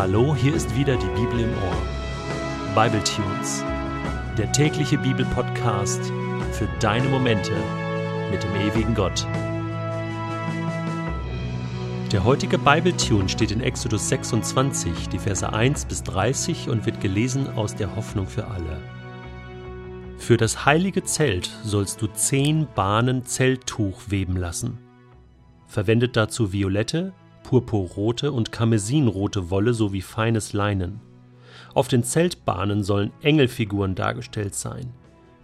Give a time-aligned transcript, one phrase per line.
[0.00, 2.74] Hallo, hier ist wieder die Bibel im Ohr.
[2.74, 3.62] Bible Tunes,
[4.38, 6.00] der tägliche Bibelpodcast
[6.52, 7.52] für deine Momente
[8.30, 9.26] mit dem ewigen Gott.
[12.10, 17.02] Der heutige Bible Tune steht in Exodus 26, die Verse 1 bis 30 und wird
[17.02, 18.80] gelesen aus der Hoffnung für alle.
[20.16, 24.78] Für das heilige Zelt sollst du zehn Bahnen Zelttuch weben lassen.
[25.66, 27.12] Verwendet dazu violette,
[27.50, 31.00] purpurrote und karmesinrote Wolle sowie feines Leinen.
[31.74, 34.92] Auf den Zeltbahnen sollen Engelfiguren dargestellt sein.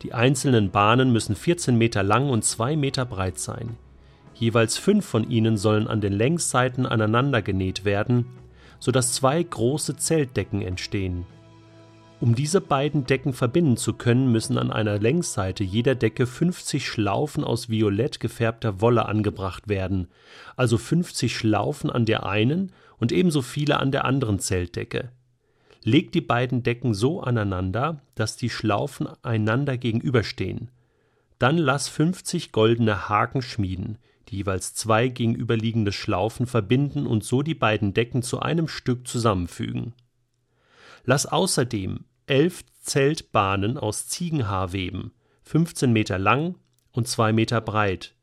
[0.03, 3.77] Die einzelnen Bahnen müssen 14 Meter lang und 2 Meter breit sein.
[4.35, 8.27] Jeweils fünf von ihnen sollen an den Längsseiten aneinander genäht werden,
[8.79, 11.27] sodass zwei große Zeltdecken entstehen.
[12.19, 17.45] Um diese beiden Decken verbinden zu können, müssen an einer Längsseite jeder Decke 50 Schlaufen
[17.45, 20.09] aus violett gefärbter Wolle angebracht werden,
[20.57, 25.11] also 50 Schlaufen an der einen und ebenso viele an der anderen Zeltdecke.
[25.85, 30.71] Legt die beiden Decken so aneinander, dass die Schlaufen einander gegenüberstehen.
[31.39, 37.55] Dann lass 50 goldene Haken schmieden, die jeweils zwei gegenüberliegende Schlaufen verbinden und so die
[37.55, 39.93] beiden Decken zu einem Stück zusammenfügen.
[41.05, 46.57] Lass außerdem elf Zeltbahnen aus Ziegenhaar weben, 15 Meter lang
[46.93, 48.15] und zwei Meter breit.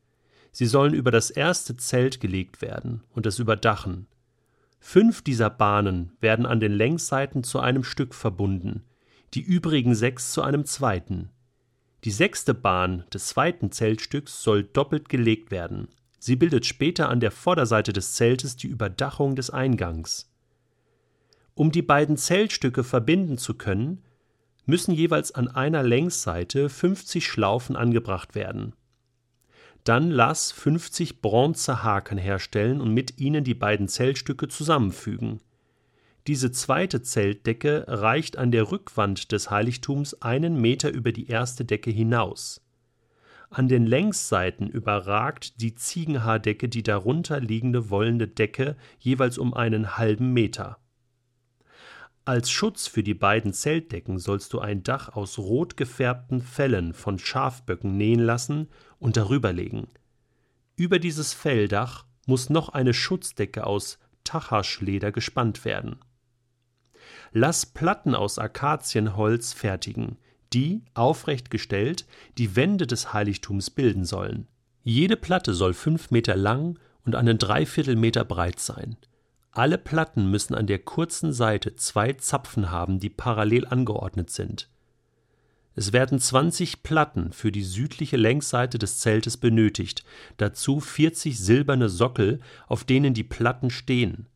[0.52, 4.08] Sie sollen über das erste Zelt gelegt werden und es überdachen.
[4.80, 8.84] Fünf dieser Bahnen werden an den Längsseiten zu einem Stück verbunden,
[9.34, 11.30] die übrigen sechs zu einem zweiten.
[12.04, 15.88] Die sechste Bahn des zweiten Zeltstücks soll doppelt gelegt werden.
[16.20, 20.33] Sie bildet später an der Vorderseite des Zeltes die Überdachung des Eingangs.
[21.56, 24.04] Um die beiden Zeltstücke verbinden zu können,
[24.66, 28.74] müssen jeweils an einer Längsseite 50 Schlaufen angebracht werden.
[29.84, 35.42] Dann lass 50 Bronzehaken herstellen und mit ihnen die beiden Zeltstücke zusammenfügen.
[36.26, 41.92] Diese zweite Zeltdecke reicht an der Rückwand des Heiligtums einen Meter über die erste Decke
[41.92, 42.62] hinaus.
[43.50, 50.32] An den Längsseiten überragt die Ziegenhaardecke die darunter liegende wollene Decke jeweils um einen halben
[50.32, 50.80] Meter.
[52.26, 57.20] Als Schutz für die beiden Zeltdecken sollst du ein Dach aus rot gefärbten Fellen von
[57.20, 59.90] Schafböcken nähen lassen und darüber legen.
[60.78, 66.00] Über dieses Felldach muss noch eine Schutzdecke aus Tachaschleder gespannt werden.
[67.34, 70.18] Lass Platten aus Akazienholz fertigen,
[70.54, 72.06] die, aufrecht gestellt,
[72.38, 74.48] die Wände des Heiligtums bilden sollen.
[74.82, 78.96] Jede Platte soll fünf Meter lang und einen Dreiviertelmeter breit sein.
[79.56, 84.68] Alle Platten müssen an der kurzen Seite zwei Zapfen haben, die parallel angeordnet sind.
[85.76, 90.04] Es werden 20 Platten für die südliche Längsseite des Zeltes benötigt,
[90.38, 94.28] dazu 40 silberne Sockel, auf denen die Platten stehen.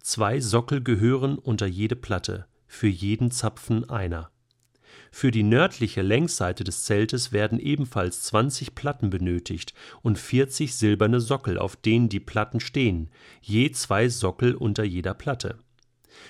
[0.00, 4.30] Zwei Sockel gehören unter jede Platte, für jeden Zapfen einer.
[5.10, 11.58] Für die nördliche Längsseite des Zeltes werden ebenfalls 20 Platten benötigt und 40 silberne Sockel,
[11.58, 13.10] auf denen die Platten stehen,
[13.40, 15.58] je zwei Sockel unter jeder Platte.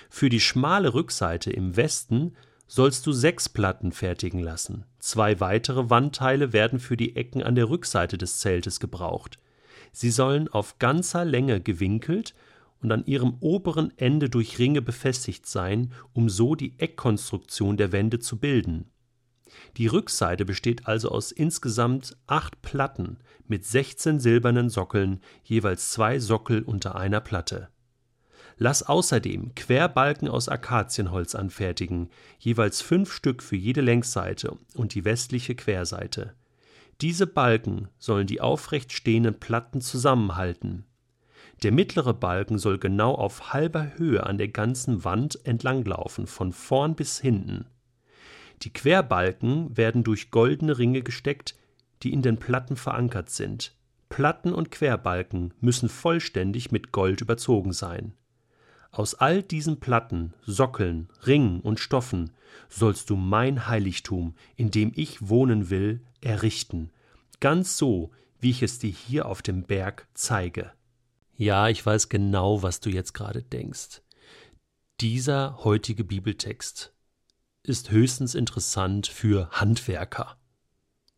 [0.09, 2.35] Für die schmale Rückseite im Westen
[2.67, 4.85] sollst du sechs Platten fertigen lassen.
[4.99, 9.37] Zwei weitere Wandteile werden für die Ecken an der Rückseite des Zeltes gebraucht.
[9.91, 12.33] Sie sollen auf ganzer Länge gewinkelt
[12.81, 18.19] und an ihrem oberen Ende durch Ringe befestigt sein, um so die Eckkonstruktion der Wände
[18.19, 18.91] zu bilden.
[19.77, 26.61] Die Rückseite besteht also aus insgesamt acht Platten mit 16 silbernen Sockeln, jeweils zwei Sockel
[26.63, 27.69] unter einer Platte.
[28.57, 35.55] Lass außerdem Querbalken aus Akazienholz anfertigen, jeweils fünf Stück für jede Längsseite und die westliche
[35.55, 36.35] Querseite.
[37.01, 40.85] Diese Balken sollen die aufrecht stehenden Platten zusammenhalten.
[41.63, 46.95] Der mittlere Balken soll genau auf halber Höhe an der ganzen Wand entlanglaufen, von vorn
[46.95, 47.65] bis hinten.
[48.63, 51.55] Die Querbalken werden durch goldene Ringe gesteckt,
[52.01, 53.75] die in den Platten verankert sind.
[54.09, 58.13] Platten und Querbalken müssen vollständig mit Gold überzogen sein.
[58.91, 62.31] Aus all diesen Platten, Sockeln, Ringen und Stoffen
[62.69, 66.89] sollst du mein Heiligtum, in dem ich wohnen will, errichten,
[67.39, 70.71] ganz so, wie ich es dir hier auf dem Berg zeige.
[71.41, 74.03] Ja, ich weiß genau, was du jetzt gerade denkst.
[74.99, 76.93] Dieser heutige Bibeltext
[77.63, 80.37] ist höchstens interessant für Handwerker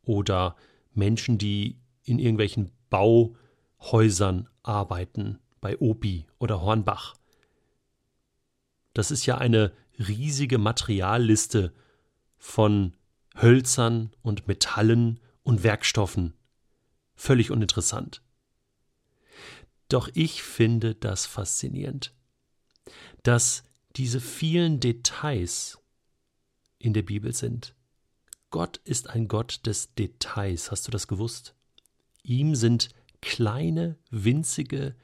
[0.06, 0.56] oder
[0.94, 7.16] Menschen, die in irgendwelchen Bauhäusern arbeiten, bei Opi oder Hornbach.
[8.94, 11.74] Das ist ja eine riesige Materialliste
[12.38, 12.96] von
[13.36, 16.34] Hölzern und Metallen und Werkstoffen.
[17.14, 18.22] Völlig uninteressant.
[19.94, 22.16] Doch ich finde das faszinierend,
[23.22, 23.64] dass
[23.96, 25.78] diese vielen Details
[26.80, 27.76] in der Bibel sind.
[28.50, 30.72] Gott ist ein Gott des Details.
[30.72, 31.54] Hast du das gewusst?
[32.24, 32.90] Ihm sind
[33.22, 34.96] kleine, winzige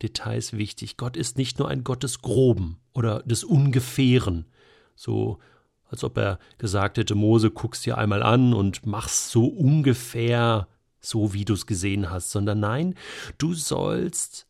[0.00, 0.96] Details wichtig.
[0.96, 4.46] Gott ist nicht nur ein Gott des Groben oder des Ungefähren,
[4.94, 5.38] so
[5.84, 10.66] als ob er gesagt hätte, Mose, guck's dir einmal an und mach's so ungefähr
[11.00, 12.94] so, wie du's gesehen hast, sondern nein,
[13.38, 14.46] du sollst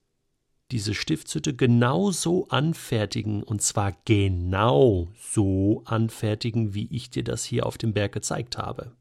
[0.70, 7.76] diese Stiftshütte genauso anfertigen, und zwar genau so anfertigen, wie ich dir das hier auf
[7.76, 8.92] dem Berg gezeigt habe.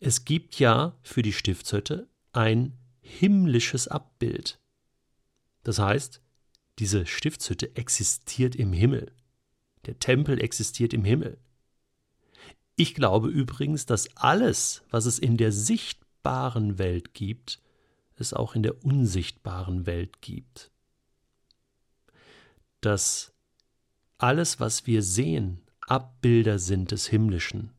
[0.00, 4.58] Es gibt ja für die Stiftshütte ein himmlisches Abbild.
[5.62, 6.20] Das heißt,
[6.78, 9.12] diese Stiftshütte existiert im Himmel.
[9.86, 11.38] Der Tempel existiert im Himmel.
[12.76, 15.52] Ich glaube übrigens, dass alles, was es in der
[16.24, 17.60] sichtbaren Welt gibt,
[18.16, 20.70] es auch in der unsichtbaren Welt gibt.
[22.80, 23.34] Dass
[24.16, 27.74] alles, was wir sehen, Abbilder sind des Himmlischen.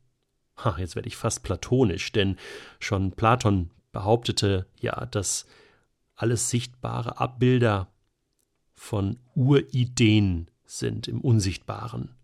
[0.57, 2.37] Ha, jetzt werde ich fast platonisch, denn
[2.79, 5.47] schon Platon behauptete ja, dass
[6.15, 7.87] alles sichtbare Abbilder
[8.75, 12.15] von Urideen sind im Unsichtbaren.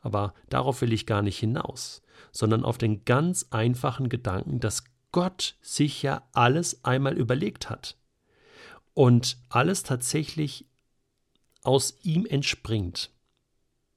[0.00, 2.00] Aber darauf will ich gar nicht hinaus,
[2.32, 7.96] sondern auf den ganz einfachen Gedanken, dass Gott sich ja alles einmal überlegt hat
[8.94, 10.66] und alles tatsächlich
[11.62, 13.10] aus ihm entspringt.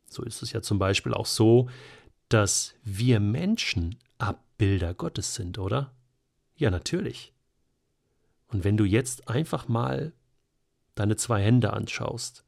[0.10, 1.70] So ist es ja zum Beispiel auch so,
[2.30, 5.94] dass wir Menschen Abbilder Gottes sind, oder?
[6.56, 7.34] Ja, natürlich.
[8.48, 10.14] Und wenn du jetzt einfach mal
[10.96, 12.44] deine zwei Hände anschaust,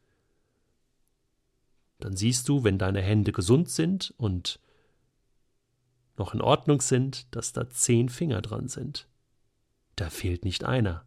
[1.99, 4.59] dann siehst du, wenn deine Hände gesund sind und
[6.17, 9.07] noch in Ordnung sind, dass da zehn Finger dran sind.
[9.95, 11.05] Da fehlt nicht einer.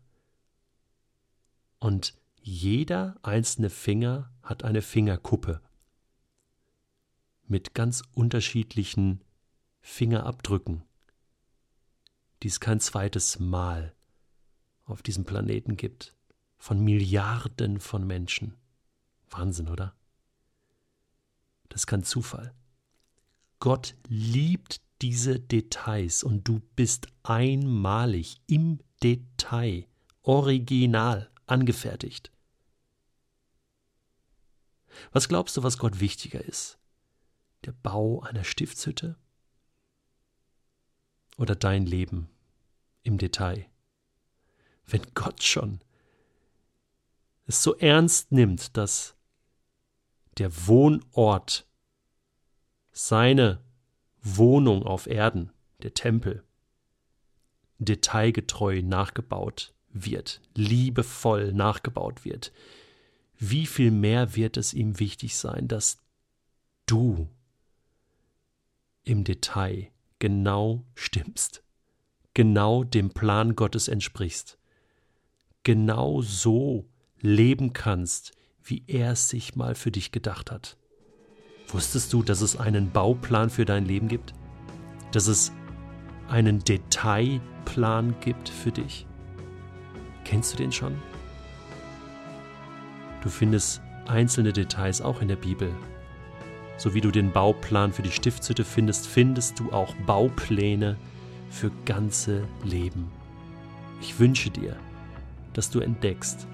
[1.78, 5.60] Und jeder einzelne Finger hat eine Fingerkuppe
[7.46, 9.22] mit ganz unterschiedlichen
[9.81, 10.82] Fingerabdrücken,
[12.43, 13.94] die es kein zweites Mal
[14.84, 16.14] auf diesem Planeten gibt,
[16.56, 18.55] von Milliarden von Menschen.
[19.31, 19.94] Wahnsinn, oder?
[21.69, 22.52] Das ist kein Zufall.
[23.60, 29.86] Gott liebt diese Details und du bist einmalig im Detail,
[30.22, 32.32] original angefertigt.
[35.12, 36.78] Was glaubst du, was Gott wichtiger ist?
[37.64, 39.16] Der Bau einer Stiftshütte
[41.36, 42.28] oder dein Leben
[43.02, 43.66] im Detail?
[44.86, 45.80] Wenn Gott schon
[47.46, 49.16] es so ernst nimmt, dass
[50.38, 51.66] der Wohnort
[52.92, 53.62] seine
[54.23, 56.43] Wohnung auf Erden, der Tempel,
[57.79, 62.53] detailgetreu nachgebaut wird, liebevoll nachgebaut wird,
[63.38, 65.99] wie viel mehr wird es ihm wichtig sein, dass
[66.87, 67.29] du
[69.05, 71.62] im Detail genau stimmst,
[72.35, 74.59] genau dem Plan Gottes entsprichst,
[75.62, 76.88] genau so
[77.20, 78.32] leben kannst,
[78.62, 80.76] wie er es sich mal für dich gedacht hat.
[81.69, 84.32] Wusstest du, dass es einen Bauplan für dein Leben gibt?
[85.12, 85.53] Dass es
[86.29, 89.06] einen Detailplan gibt für dich?
[90.25, 90.94] Kennst du den schon?
[93.22, 95.70] Du findest einzelne Details auch in der Bibel.
[96.79, 100.96] So wie du den Bauplan für die Stiftshütte findest, findest du auch Baupläne
[101.51, 103.10] für ganze Leben.
[104.01, 104.77] Ich wünsche dir,
[105.53, 106.46] dass du entdeckst,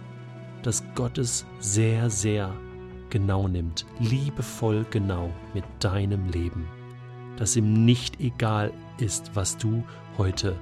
[0.63, 2.55] dass Gott es sehr, sehr
[3.15, 6.67] genau nimmt, liebevoll genau mit deinem Leben,
[7.37, 9.85] dass ihm nicht egal ist, was du
[10.19, 10.57] heute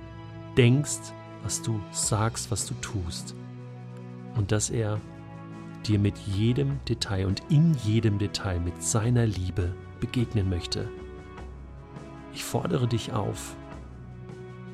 [0.59, 3.35] denkst, was du sagst, was du tust,
[4.37, 5.01] und dass er
[5.87, 10.91] dir mit jedem Detail und in jedem Detail mit seiner Liebe begegnen möchte.
[12.35, 13.57] Ich fordere dich auf,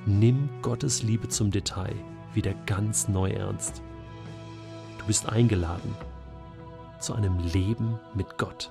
[0.05, 1.95] nimm Gottes Liebe zum Detail
[2.35, 3.83] wieder ganz neu ernst.
[4.99, 5.95] Du bist eingeladen,
[6.99, 8.71] zu einem Leben mit Gott.